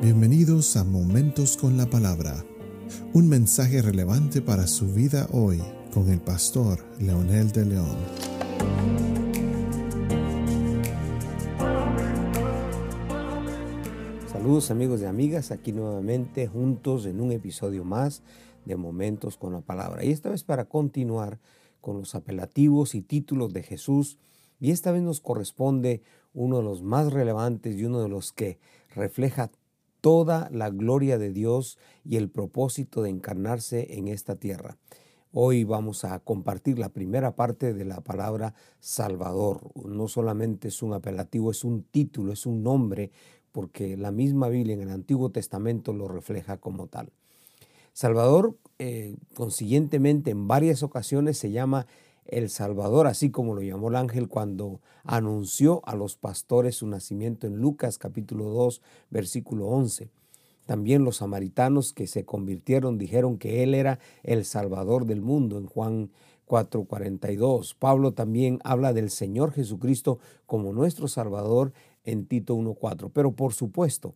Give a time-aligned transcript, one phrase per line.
[0.00, 2.44] Bienvenidos a Momentos con la Palabra,
[3.14, 5.60] un mensaje relevante para su vida hoy
[5.92, 7.96] con el pastor Leonel de León.
[14.30, 18.22] Saludos amigos y amigas, aquí nuevamente juntos en un episodio más
[18.66, 20.04] de Momentos con la Palabra.
[20.04, 21.40] Y esta vez para continuar
[21.80, 24.16] con los apelativos y títulos de Jesús.
[24.60, 26.02] Y esta vez nos corresponde
[26.34, 28.58] uno de los más relevantes y uno de los que
[28.94, 29.50] refleja
[30.00, 34.76] toda la gloria de Dios y el propósito de encarnarse en esta tierra.
[35.32, 39.70] Hoy vamos a compartir la primera parte de la palabra Salvador.
[39.74, 43.10] No solamente es un apelativo, es un título, es un nombre,
[43.52, 47.12] porque la misma Biblia en el Antiguo Testamento lo refleja como tal.
[47.92, 51.86] Salvador, eh, consiguientemente, en varias ocasiones se llama
[52.28, 57.46] el Salvador, así como lo llamó el ángel cuando anunció a los pastores su nacimiento
[57.46, 60.10] en Lucas capítulo 2, versículo 11.
[60.66, 65.66] También los samaritanos que se convirtieron dijeron que Él era el Salvador del mundo en
[65.66, 66.10] Juan
[66.46, 67.74] 4:42.
[67.78, 71.72] Pablo también habla del Señor Jesucristo como nuestro Salvador
[72.04, 73.10] en Tito 1:4.
[73.12, 74.14] Pero por supuesto,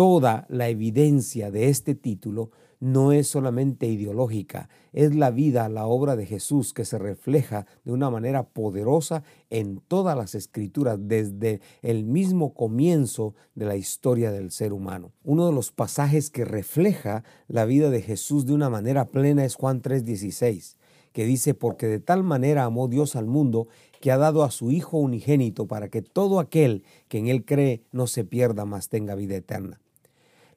[0.00, 6.16] toda la evidencia de este título no es solamente ideológica, es la vida, la obra
[6.16, 12.06] de Jesús que se refleja de una manera poderosa en todas las escrituras desde el
[12.06, 15.12] mismo comienzo de la historia del ser humano.
[15.22, 19.54] Uno de los pasajes que refleja la vida de Jesús de una manera plena es
[19.54, 20.78] Juan 3:16
[21.12, 23.68] que dice, porque de tal manera amó Dios al mundo
[24.00, 27.82] que ha dado a su Hijo unigénito para que todo aquel que en Él cree
[27.92, 29.80] no se pierda, mas tenga vida eterna.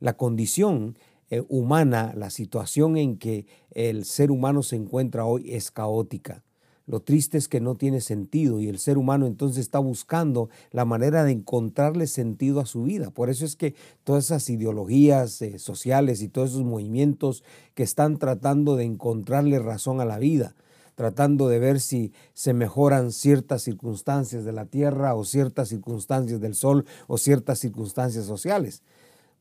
[0.03, 0.97] La condición
[1.29, 6.43] eh, humana, la situación en que el ser humano se encuentra hoy es caótica.
[6.87, 10.83] Lo triste es que no tiene sentido y el ser humano entonces está buscando la
[10.83, 13.11] manera de encontrarle sentido a su vida.
[13.11, 18.19] Por eso es que todas esas ideologías eh, sociales y todos esos movimientos que están
[18.19, 20.53] tratando de encontrarle razón a la vida,
[20.95, 26.55] tratando de ver si se mejoran ciertas circunstancias de la tierra o ciertas circunstancias del
[26.55, 28.83] sol o ciertas circunstancias sociales.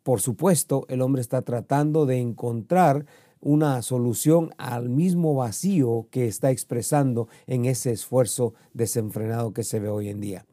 [0.02, 3.06] Por supuesto, el hombre está tratando de encontrar
[3.40, 9.88] una solución al mismo vacío que está expresando en ese esfuerzo desenfrenado que se ve
[9.88, 10.46] hoy en día.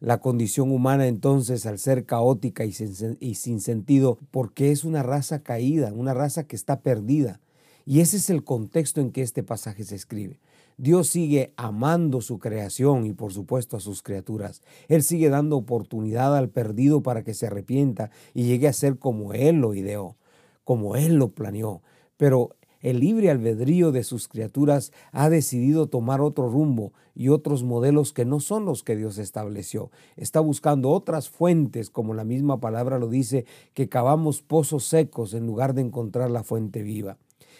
[0.00, 5.92] La condición humana entonces, al ser caótica y sin, sentido, porque es una raza caída,
[5.92, 7.40] una raza que está perdida.
[7.84, 10.38] Y ese es el contexto en que este pasaje se escribe.
[10.80, 14.62] Dios sigue amando su creación y por supuesto a sus criaturas.
[14.86, 19.34] Él sigue dando oportunidad al perdido para que se arrepienta y llegue a ser como
[19.34, 20.16] Él lo ideó,
[20.62, 21.82] como Él lo planeó.
[22.16, 28.12] Pero el libre albedrío de sus criaturas ha decidido tomar otro rumbo y otros modelos
[28.12, 29.90] que no son los que Dios estableció.
[30.14, 35.44] Está buscando otras fuentes, como la misma palabra lo dice, que cavamos pozos secos en
[35.44, 37.18] lugar de encontrar la fuente viva.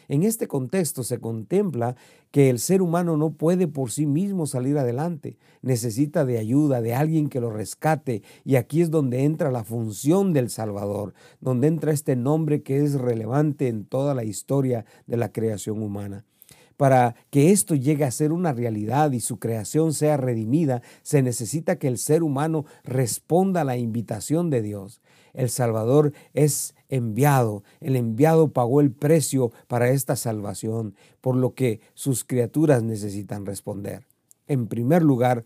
[0.08, 1.94] En este contexto se contempla
[2.30, 6.94] que el ser humano no puede por sí mismo salir adelante, necesita de ayuda, de
[6.94, 11.92] alguien que lo rescate, y aquí es donde entra la función del Salvador, donde entra
[11.92, 16.24] este nombre que es relevante en toda la historia de la creación humana.
[16.78, 21.76] Para que esto llegue a ser una realidad y su creación sea redimida, se necesita
[21.76, 25.00] que el ser humano responda a la invitación de Dios.
[25.34, 31.80] El Salvador es enviado, el enviado pagó el precio para esta salvación, por lo que
[31.94, 34.06] sus criaturas necesitan responder.
[34.46, 35.44] En primer lugar,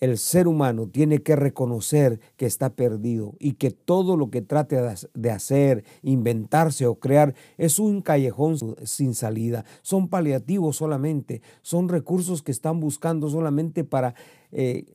[0.00, 4.76] el ser humano tiene que reconocer que está perdido y que todo lo que trate
[5.14, 9.64] de hacer, inventarse o crear es un callejón sin salida.
[9.82, 14.14] Son paliativos solamente, son recursos que están buscando solamente para
[14.52, 14.86] eh,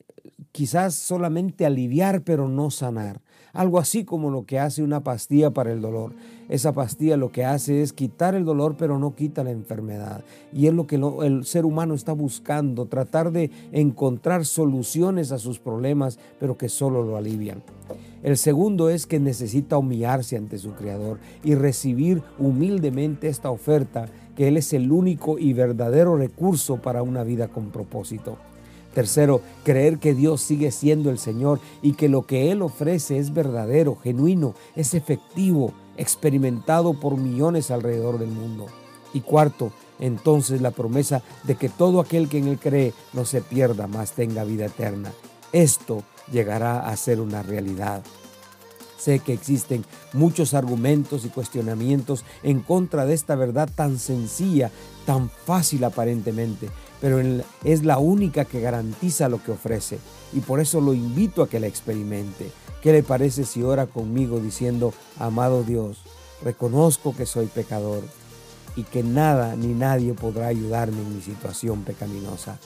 [0.52, 3.20] quizás solamente aliviar pero no sanar.
[3.52, 6.12] Algo así como lo que hace una pastilla para el dolor.
[6.50, 10.22] Esa pastilla lo que hace es quitar el dolor, pero no quita la enfermedad.
[10.52, 15.58] Y es lo que el ser humano está buscando, tratar de encontrar soluciones a sus
[15.58, 17.62] problemas, pero que solo lo alivian.
[18.22, 24.06] El segundo es que necesita humillarse ante su Creador y recibir humildemente esta oferta,
[24.36, 28.36] que Él es el único y verdadero recurso para una vida con propósito.
[28.96, 33.34] Tercero, creer que Dios sigue siendo el Señor y que lo que Él ofrece es
[33.34, 38.64] verdadero, genuino, es efectivo, experimentado por millones alrededor del mundo.
[39.12, 43.42] Y cuarto, entonces la promesa de que todo aquel que en Él cree no se
[43.42, 45.12] pierda, más tenga vida eterna.
[45.52, 46.02] Esto
[46.32, 48.02] llegará a ser una realidad.
[48.96, 49.84] Sé que existen
[50.14, 54.70] muchos argumentos y cuestionamientos en contra de esta verdad tan sencilla,
[55.04, 56.70] tan fácil aparentemente,
[57.00, 57.20] pero
[57.64, 59.98] es la única que garantiza lo que ofrece
[60.32, 62.50] y por eso lo invito a que la experimente.
[62.82, 65.98] ¿Qué le parece si ora conmigo diciendo, amado Dios,
[66.42, 68.02] reconozco que soy pecador
[68.76, 72.58] y que nada ni nadie podrá ayudarme en mi situación pecaminosa?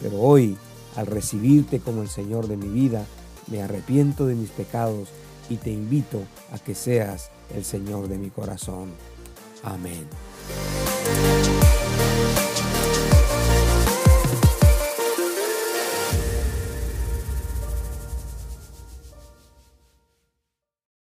[0.00, 0.56] Pero hoy,
[0.96, 3.04] al recibirte como el Señor de mi vida,
[3.46, 5.08] me arrepiento de mis pecados
[5.48, 6.22] y te invito
[6.52, 8.90] a que seas el Señor de mi corazón.
[9.62, 10.08] Amén.